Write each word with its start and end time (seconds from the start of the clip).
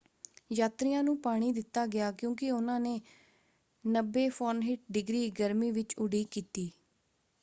ਯਾਤਰੀਆਂ 0.51 1.01
ਨੂੰ 1.03 1.15
ਪਾਣੀ 1.21 1.51
ਦਿੱਤਾ 1.53 1.85
ਗਿਆ 1.87 2.11
ਕਿਉਂਕਿ 2.11 2.49
ਉਹਨਾਂ 2.51 2.79
ਨੇ 2.79 2.99
90f-ਡਿਗਰੀ 3.83 5.29
ਗਰਮੀ 5.39 5.71
ਵਿੱਚ 5.71 5.95
ਉਡੀਕ 5.97 6.27
ਕੀਤੀ। 6.31 6.69